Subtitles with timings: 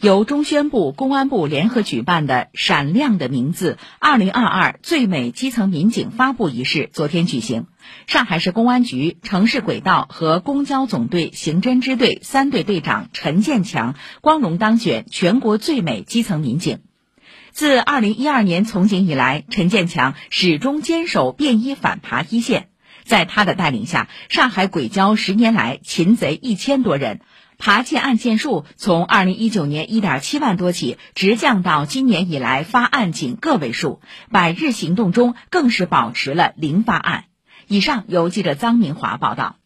[0.00, 7.66] 由中宣部、公安部联合举办的“闪亮的名字 ”2022 最美基层民警发布仪式昨天举行。
[8.06, 16.80] 上海市公安局城市轨道和公交总队刑侦支队三队队长陈建强光荣当选全国最美基层民警。
[17.52, 22.68] 自2012年从警以来，陈建强始终坚守便衣反扒一线。
[23.06, 27.20] 在他的带领下，上海轨交十年来擒贼一千多人。
[27.58, 34.00] 扒窃案件数从二零一九年一点七万多起，直降到今年以来发案仅个位数。
[34.30, 37.24] 百日行动中更是保持了零发案。
[37.66, 39.56] 以上由记者臧明华报道。